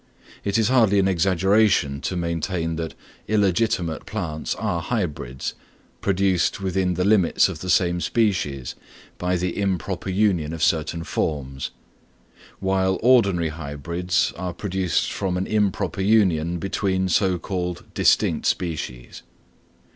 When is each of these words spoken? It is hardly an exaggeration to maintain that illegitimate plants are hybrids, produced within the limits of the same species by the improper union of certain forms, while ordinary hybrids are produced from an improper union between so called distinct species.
It 0.43 0.57
is 0.57 0.69
hardly 0.69 0.97
an 0.97 1.07
exaggeration 1.07 2.01
to 2.01 2.15
maintain 2.15 2.75
that 2.77 2.95
illegitimate 3.27 4.07
plants 4.07 4.55
are 4.55 4.81
hybrids, 4.81 5.53
produced 6.01 6.59
within 6.59 6.95
the 6.95 7.05
limits 7.05 7.47
of 7.47 7.59
the 7.59 7.69
same 7.69 8.01
species 8.01 8.73
by 9.19 9.35
the 9.37 9.55
improper 9.55 10.09
union 10.09 10.53
of 10.53 10.63
certain 10.63 11.03
forms, 11.03 11.69
while 12.59 12.97
ordinary 13.03 13.49
hybrids 13.49 14.33
are 14.37 14.55
produced 14.55 15.11
from 15.13 15.37
an 15.37 15.45
improper 15.45 16.01
union 16.01 16.57
between 16.57 17.07
so 17.07 17.37
called 17.37 17.83
distinct 17.93 18.47
species. 18.47 19.21